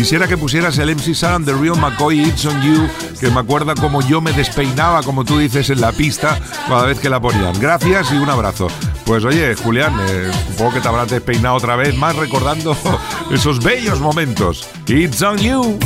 Quisiera 0.00 0.26
que 0.26 0.38
pusieras 0.38 0.78
el 0.78 0.96
MC 0.96 1.14
Sound 1.14 1.44
de 1.44 1.52
Real 1.52 1.76
McCoy, 1.76 2.22
It's 2.22 2.46
on 2.46 2.62
You, 2.62 2.88
que 3.20 3.28
me 3.28 3.40
acuerda 3.40 3.74
como 3.74 4.00
yo 4.00 4.22
me 4.22 4.32
despeinaba, 4.32 5.02
como 5.02 5.26
tú 5.26 5.36
dices, 5.36 5.68
en 5.68 5.82
la 5.82 5.92
pista 5.92 6.40
cada 6.66 6.86
vez 6.86 6.98
que 6.98 7.10
la 7.10 7.20
ponían. 7.20 7.52
Gracias 7.60 8.10
y 8.10 8.16
un 8.16 8.30
abrazo. 8.30 8.68
Pues 9.04 9.26
oye, 9.26 9.54
Julián, 9.56 9.94
eh, 10.08 10.30
supongo 10.52 10.72
que 10.72 10.80
te 10.80 10.88
habrás 10.88 11.10
despeinado 11.10 11.56
otra 11.56 11.76
vez 11.76 11.94
más 11.98 12.16
recordando 12.16 12.74
esos 13.30 13.62
bellos 13.62 14.00
momentos. 14.00 14.66
It's 14.86 15.20
on 15.20 15.36
you. 15.36 15.78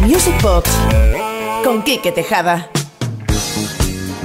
Music 0.00 0.40
Box 0.40 0.70
con 1.62 1.82
Quique 1.82 2.10
Tejada. 2.10 2.70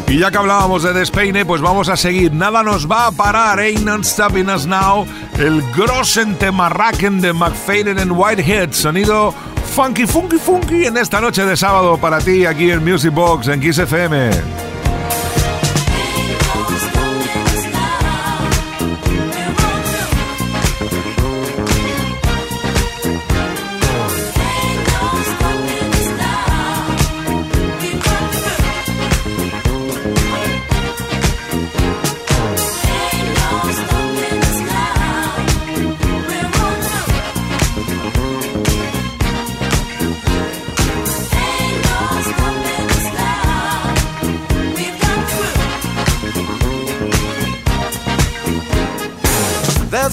Y 0.10 0.18
ya 0.18 0.32
que 0.32 0.38
hablábamos 0.40 0.82
de 0.82 0.92
despeine, 0.92 1.46
pues 1.46 1.62
vamos 1.62 1.88
a 1.88 1.96
seguir. 1.96 2.34
Nada 2.34 2.64
nos 2.64 2.90
va 2.90 3.06
a 3.06 3.12
parar, 3.12 3.60
Ain't 3.60 3.86
None 3.86 4.04
Stopping 4.04 4.50
Us 4.50 4.66
Now. 4.66 5.06
El 5.38 5.62
Grossen 5.74 6.34
Temarraken 6.36 7.22
de 7.22 7.32
McFadden 7.32 8.00
and 8.00 8.14
Whitehead. 8.14 8.72
Sonido 8.72 9.36
funky, 9.76 10.08
funky, 10.08 10.38
funky 10.38 10.86
en 10.88 10.98
esta 10.98 11.22
noche 11.22 11.46
de 11.46 11.56
sábado 11.56 11.98
para 11.98 12.18
ti 12.20 12.44
aquí 12.48 12.72
en 12.72 12.84
Music 12.84 13.14
Box 13.14 13.50
en 13.50 13.62
Kiss 13.62 13.78
FM. 13.78 14.32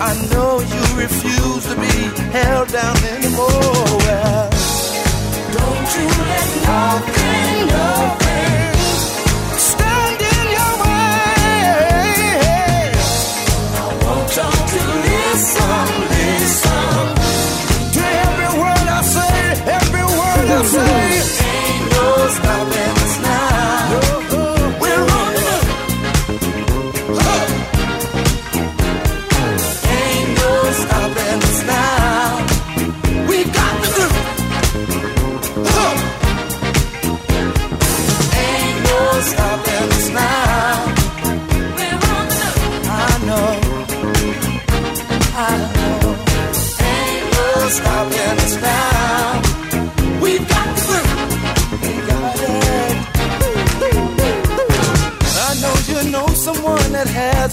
I 0.00 0.12
know 0.32 0.60
you 0.60 0.82
refuse 1.00 1.64
to 1.66 1.76
be 1.76 1.96
held 2.32 2.68
down 2.68 2.96
anymore. 3.04 3.48
Well, 4.04 4.50
don't 5.56 5.88
you 5.96 6.06
let 6.28 6.48
nothing, 6.66 7.66
nothing 7.74 8.74
stand 9.56 10.20
in 10.34 10.46
your 10.58 10.72
way. 10.82 11.64
I 13.74 13.86
want 14.04 14.28
y'all 14.36 14.66
to 14.74 14.82
listen, 15.06 15.86
listen 16.14 17.04
to 17.94 18.02
every 18.26 18.50
word 18.60 18.88
I 18.88 19.02
say, 19.02 19.38
every 19.78 20.04
word 20.04 20.48
I 20.50 20.62
say. 20.64 21.03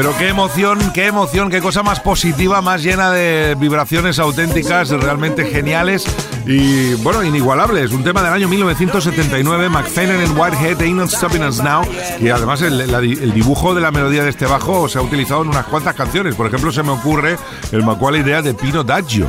Pero 0.00 0.16
qué 0.16 0.28
emoción, 0.28 0.78
qué 0.94 1.08
emoción, 1.08 1.50
qué 1.50 1.60
cosa 1.60 1.82
más 1.82 2.00
positiva, 2.00 2.62
más 2.62 2.82
llena 2.82 3.10
de 3.10 3.54
vibraciones 3.54 4.18
auténticas, 4.18 4.88
realmente 4.88 5.44
geniales 5.44 6.06
y, 6.46 6.94
bueno, 7.02 7.22
inigualables. 7.22 7.92
Un 7.92 8.02
tema 8.02 8.22
del 8.22 8.32
año 8.32 8.48
1979, 8.48 9.68
McFadden 9.68 10.22
and 10.22 10.38
Whitehead, 10.38 10.80
Ain't 10.80 10.96
Not 10.96 11.10
Stopping 11.10 11.42
Us 11.42 11.62
Now. 11.62 11.82
Y 12.18 12.30
además 12.30 12.62
el, 12.62 13.34
dibujo 13.34 13.74
de 13.74 13.82
la 13.82 13.90
melodía 13.90 14.24
de 14.24 14.30
este 14.30 14.46
bajo 14.46 14.88
se 14.88 14.96
ha 14.96 15.02
utilizado 15.02 15.42
en 15.42 15.48
unas 15.48 15.66
cuantas 15.66 15.94
canciones. 15.94 16.34
Por 16.34 16.46
ejemplo, 16.46 16.72
se 16.72 16.82
me 16.82 16.92
ocurre 16.92 17.36
el 17.70 17.82
Macual 17.84 18.16
idea 18.16 18.40
de 18.40 18.54
Pino 18.54 18.82
Daggio. 18.82 19.28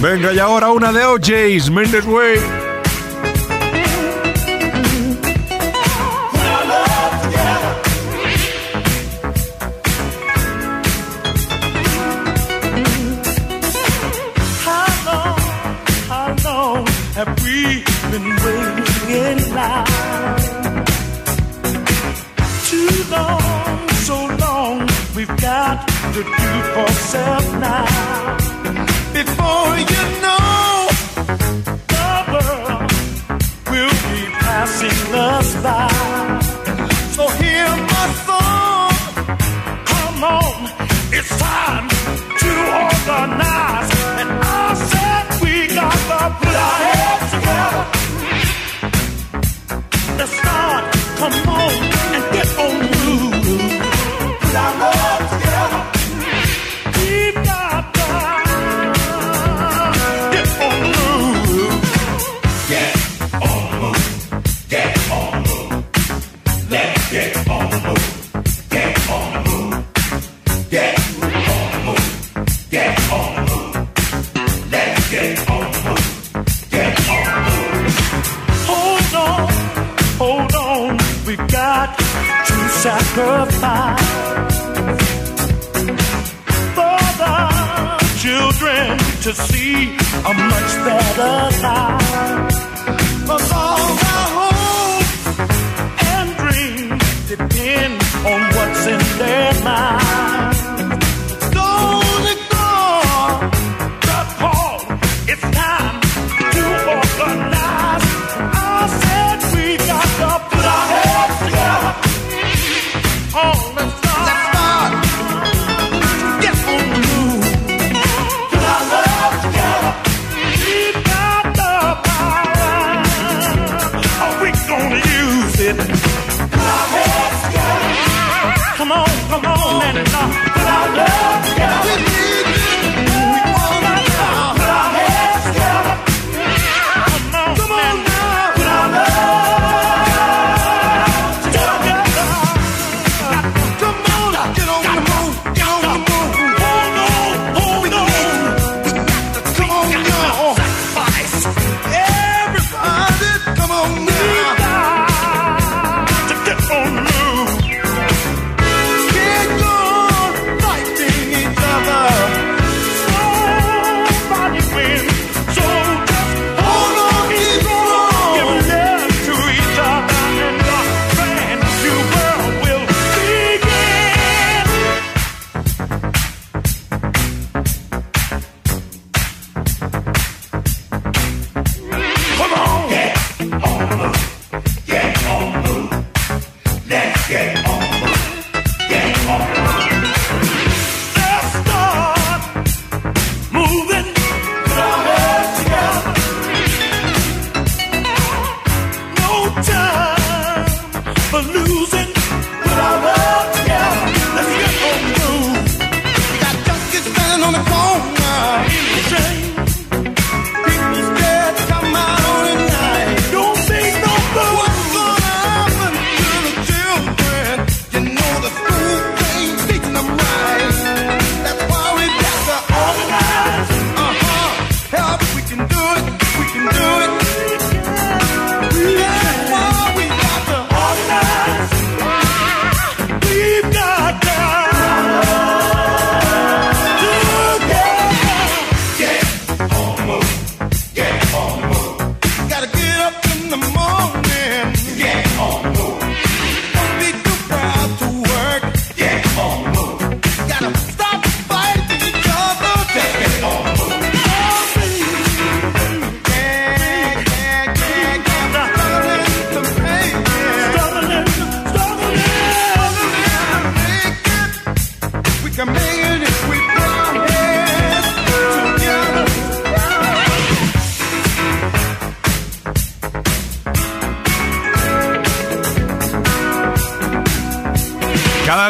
Venga, 0.00 0.32
y 0.32 0.38
ahora 0.38 0.70
una 0.70 0.92
de 0.92 1.04
OJ's, 1.04 1.70
Mendes 1.70 2.06
Way. 2.06 2.38
Too 22.70 23.04
long, 23.10 23.88
so 24.04 24.26
long, 24.36 24.88
we've 25.16 25.36
got 25.38 25.88
to 25.88 26.22
do 26.22 26.62
for 26.74 26.88
self 26.92 27.52
now. 27.54 28.27
by. 35.56 36.07
to 89.28 89.34
see 89.34 89.84
a 89.84 90.32
much 90.32 90.74
better 90.86 91.52
side. 91.56 92.07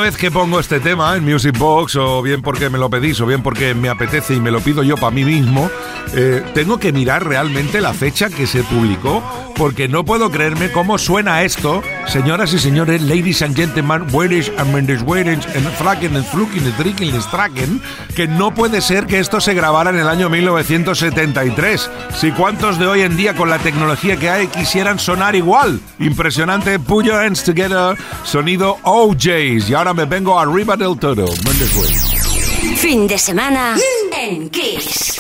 vez 0.09 0.17
que 0.17 0.31
pongo 0.31 0.59
este 0.59 0.81
tema 0.81 1.15
en 1.17 1.25
Music 1.25 1.59
Box, 1.59 1.97
o 1.97 2.23
bien 2.23 2.41
porque 2.41 2.71
me 2.71 2.79
lo 2.79 2.89
pedís, 2.89 3.21
o 3.21 3.27
bien 3.27 3.43
porque 3.43 3.75
me 3.75 3.91
apetece 3.91 4.35
y 4.35 4.41
me 4.41 4.51
lo 4.51 4.61
pido 4.61 4.83
yo 4.83 4.97
para 4.97 5.11
mí 5.11 5.23
mismo, 5.23 5.69
eh, 6.15 6.43
tengo 6.55 6.79
que 6.79 6.93
mirar 6.93 7.27
realmente 7.27 7.83
la 7.83 7.93
fecha 7.93 8.31
que 8.31 8.47
se 8.47 8.63
publicó, 8.63 9.23
porque 9.55 9.87
no 9.87 10.05
puedo 10.07 10.31
creerme 10.31 10.73
cómo 10.73 10.97
suena 10.97 11.43
esto 11.43 11.83
señoras 12.09 12.53
y 12.53 12.59
señores, 12.59 13.03
ladies 13.03 13.43
and 13.43 13.55
gentlemen, 13.55 14.07
ladies 14.13 14.51
and 14.59 14.73
mendes 14.73 15.03
and 15.03 15.69
fracken 15.79 16.17
and 16.17 16.25
fluken 16.27 16.65
and 16.65 16.77
drinking 16.77 17.13
and 17.13 17.23
stracken, 17.23 17.81
que 18.15 18.27
no 18.27 18.53
puede 18.53 18.81
ser 18.81 19.07
que 19.07 19.19
esto 19.19 19.41
se 19.41 19.55
grabara 19.55 19.91
en 19.91 19.99
el 19.99 20.09
año 20.09 20.29
1973. 20.29 21.91
Si 22.19 22.31
cuántos 22.33 22.79
de 22.79 22.87
hoy 22.87 23.03
en 23.03 23.17
día 23.17 23.35
con 23.35 23.51
la 23.51 23.59
tecnología 23.59 24.17
que 24.17 24.31
hay 24.31 24.47
quisieran 24.49 24.99
sonar 24.99 25.35
igual. 25.37 25.81
Impresionante, 25.99 26.79
put 26.79 27.05
your 27.05 27.17
hands 27.17 27.43
together, 27.43 27.97
sonido 28.25 28.79
OJs. 28.83 29.71
Y 29.71 29.75
ahora 29.75 29.95
me 29.95 30.05
vengo 30.05 30.39
arriba 30.39 30.77
del 30.77 30.99
todo. 30.99 31.27
Mendes 31.45 31.77
Way. 31.77 32.77
Fin 32.77 33.07
de 33.07 33.19
semana 33.19 33.77
en 34.17 34.49
Kiss. 34.51 35.19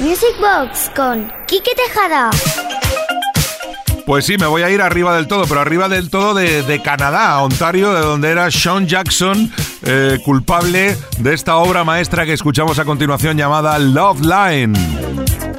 Music 0.00 0.36
Box 0.40 0.90
con 0.94 1.32
Quique 1.46 1.74
Tejada. 1.74 2.30
Pues 4.08 4.24
sí, 4.24 4.38
me 4.38 4.46
voy 4.46 4.62
a 4.62 4.70
ir 4.70 4.80
arriba 4.80 5.14
del 5.14 5.26
todo, 5.28 5.44
pero 5.46 5.60
arriba 5.60 5.86
del 5.86 6.08
todo 6.08 6.32
de, 6.32 6.62
de 6.62 6.80
Canadá, 6.80 7.42
Ontario, 7.42 7.92
de 7.92 8.00
donde 8.00 8.30
era 8.30 8.50
Sean 8.50 8.86
Jackson, 8.86 9.52
eh, 9.82 10.16
culpable 10.24 10.96
de 11.18 11.34
esta 11.34 11.56
obra 11.56 11.84
maestra 11.84 12.24
que 12.24 12.32
escuchamos 12.32 12.78
a 12.78 12.86
continuación 12.86 13.36
llamada 13.36 13.78
Love 13.78 14.22
Line. 14.22 15.57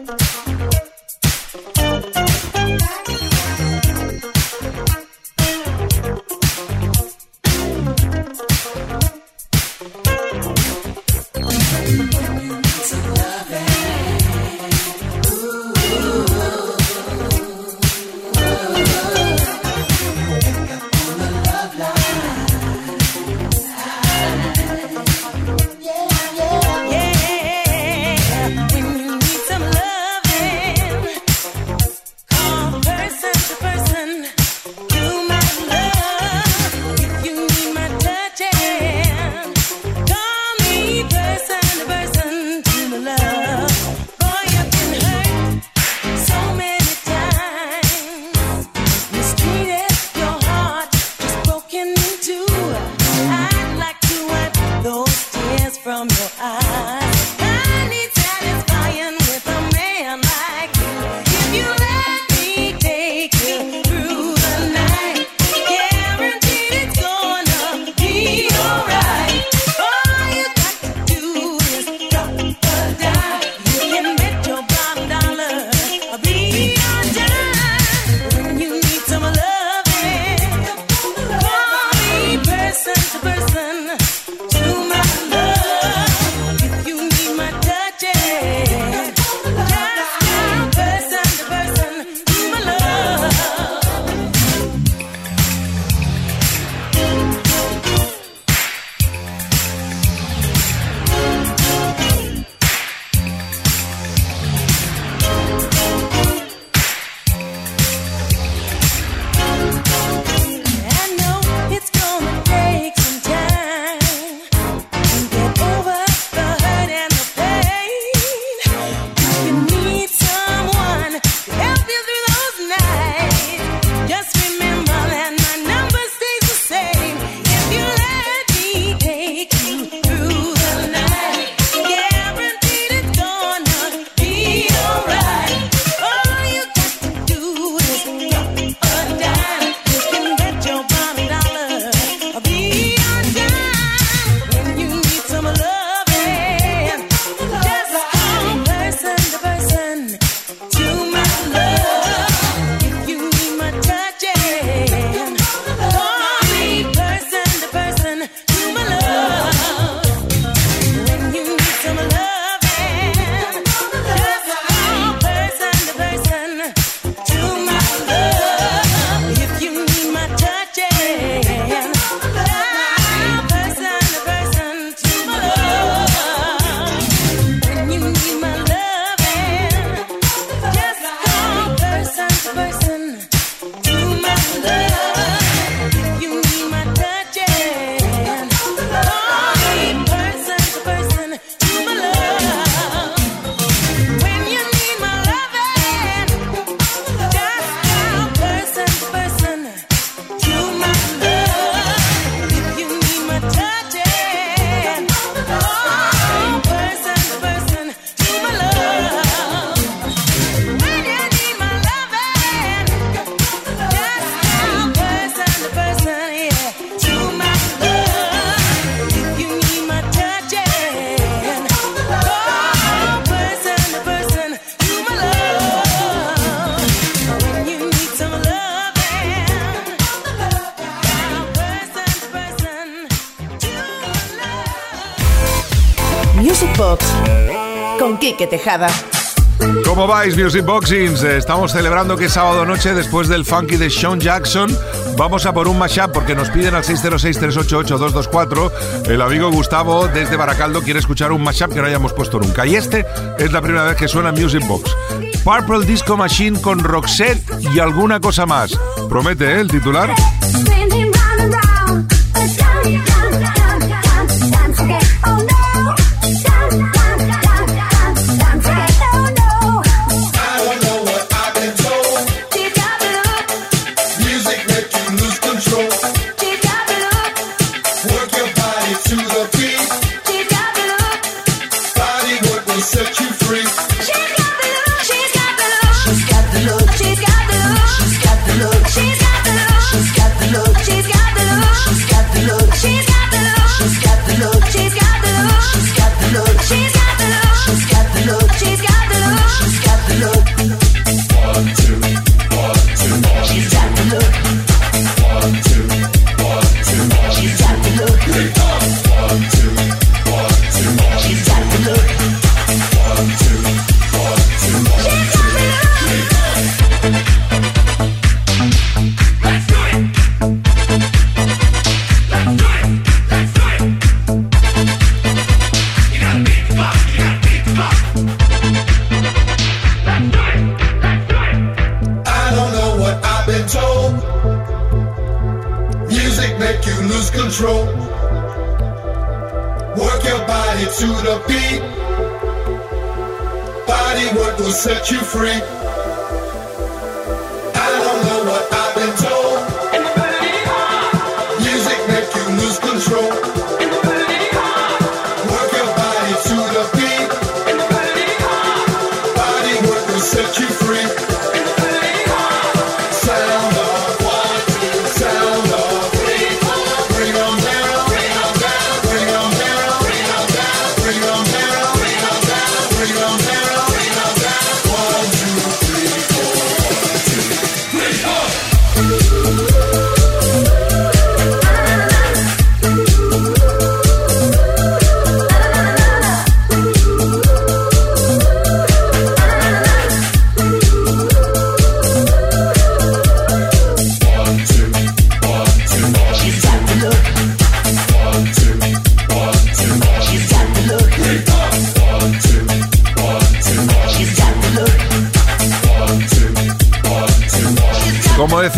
¿Cómo 239.86 240.08
vais, 240.08 240.38
Music 240.38 240.64
Boxings? 240.64 241.24
Eh, 241.24 241.38
estamos 241.38 241.72
celebrando 241.72 242.16
que 242.16 242.30
sábado 242.30 242.66
noche, 242.66 242.94
después 242.94 243.28
del 243.28 243.44
funky 243.46 243.76
de 243.76 243.90
Sean 243.90 244.20
Jackson, 244.20 244.70
vamos 245.18 245.46
a 245.46 245.54
por 245.54 245.68
un 245.68 245.78
mashup 245.78 246.12
porque 246.14 246.34
nos 246.36 246.50
piden 246.50 246.76
al 246.76 246.84
606-388-224. 246.84 248.72
El 249.08 249.22
amigo 249.22 249.52
Gustavo 249.52 250.08
desde 250.08 250.38
Baracaldo 250.38 250.82
quiere 250.82 251.00
escuchar 251.00 251.32
un 251.32 251.44
mashup 251.44 251.74
que 251.74 251.82
no 251.82 251.88
hayamos 251.88 252.14
puesto 252.14 252.40
nunca. 252.40 252.66
Y 252.66 252.76
este 252.76 253.06
es 253.38 253.52
la 253.52 253.62
primera 253.62 253.84
vez 253.86 253.98
que 253.98 254.08
suena 254.08 254.32
Music 254.32 254.66
Box. 254.68 254.96
Purple 255.44 255.86
Disco 255.86 256.16
Machine 256.16 256.62
con 256.62 256.80
Roxette 256.80 257.44
y 257.74 257.80
alguna 257.80 258.20
cosa 258.20 258.46
más. 258.46 258.72
¿Promete 259.10 259.46
eh, 259.46 259.60
el 259.60 259.68
titular? 259.68 260.10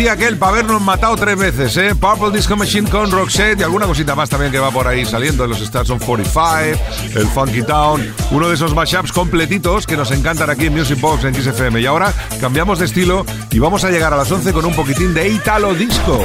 decía 0.01 0.13
aquel 0.13 0.37
para 0.39 0.53
habernos 0.53 0.81
matado 0.81 1.15
tres 1.15 1.37
veces, 1.37 1.77
¿eh? 1.77 1.93
Purple 1.93 2.31
Disco 2.31 2.55
Machine 2.55 2.89
con 2.89 3.11
Roxette 3.11 3.59
y 3.59 3.63
alguna 3.63 3.85
cosita 3.85 4.15
más 4.15 4.29
también 4.29 4.51
que 4.51 4.57
va 4.57 4.71
por 4.71 4.87
ahí 4.87 5.05
saliendo. 5.05 5.43
de 5.43 5.49
Los 5.49 5.61
Stars 5.61 5.91
on 5.91 5.99
45, 5.99 7.19
el 7.19 7.27
Funky 7.27 7.61
Town, 7.61 8.11
uno 8.31 8.49
de 8.49 8.55
esos 8.55 8.73
mashups 8.73 9.11
completitos 9.11 9.85
que 9.85 9.95
nos 9.95 10.09
encantan 10.09 10.49
aquí 10.49 10.65
en 10.65 10.73
Music 10.73 10.99
Box 10.99 11.25
en 11.25 11.35
XFM. 11.35 11.81
Y 11.81 11.85
ahora 11.85 12.13
cambiamos 12.39 12.79
de 12.79 12.85
estilo 12.85 13.27
y 13.51 13.59
vamos 13.59 13.83
a 13.83 13.91
llegar 13.91 14.11
a 14.11 14.17
las 14.17 14.31
11 14.31 14.51
con 14.53 14.65
un 14.65 14.73
poquitín 14.73 15.13
de 15.13 15.29
Italo 15.29 15.75
Disco. 15.75 16.19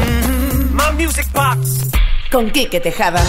Music 0.96 1.26
box. 1.34 1.90
Con 2.32 2.50
Quique 2.50 2.80
Tejada. 2.80 3.22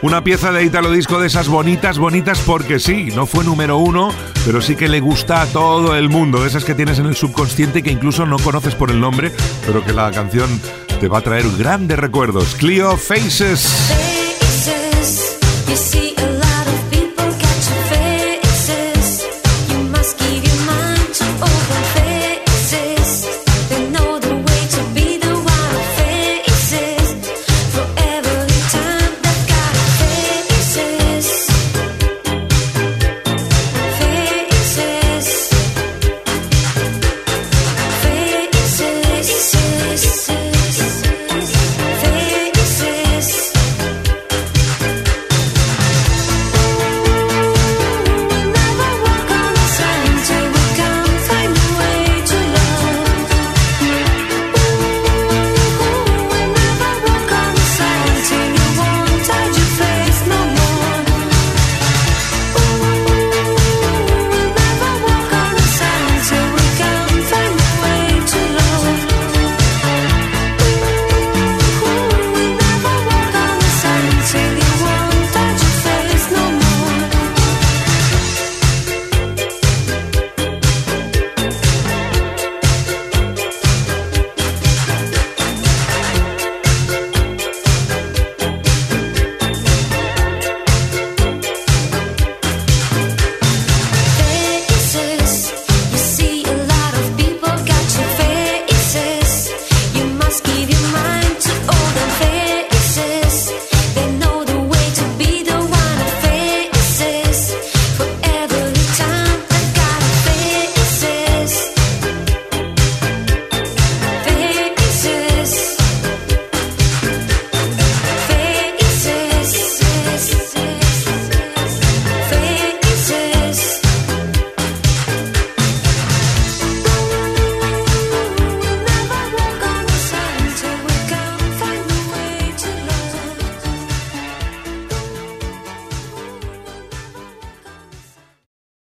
Una 0.00 0.24
pieza 0.24 0.50
de 0.50 0.64
Italo 0.64 0.90
Disco 0.90 1.20
de 1.20 1.26
esas 1.26 1.48
bonitas, 1.48 1.98
bonitas 1.98 2.40
porque 2.40 2.78
sí, 2.78 3.10
no 3.14 3.26
fue 3.26 3.44
número 3.44 3.76
uno 3.76 4.10
pero 4.44 4.60
sí 4.60 4.76
que 4.76 4.88
le 4.88 5.00
gusta 5.00 5.42
a 5.42 5.46
todo 5.46 5.96
el 5.96 6.08
mundo, 6.08 6.46
esas 6.46 6.64
que 6.64 6.74
tienes 6.74 6.98
en 6.98 7.06
el 7.06 7.16
subconsciente 7.16 7.82
que 7.82 7.90
incluso 7.90 8.26
no 8.26 8.38
conoces 8.38 8.74
por 8.74 8.90
el 8.90 9.00
nombre, 9.00 9.32
pero 9.66 9.84
que 9.84 9.92
la 9.92 10.10
canción 10.10 10.60
te 11.00 11.08
va 11.08 11.18
a 11.18 11.22
traer 11.22 11.44
grandes 11.58 11.98
recuerdos. 11.98 12.54
Clio 12.56 12.96
Faces. 12.96 13.68
Faces 14.40 16.09